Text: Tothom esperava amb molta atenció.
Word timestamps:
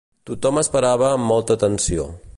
Tothom 0.29 0.59
esperava 0.61 1.11
amb 1.11 1.29
molta 1.33 1.59
atenció. 1.61 2.13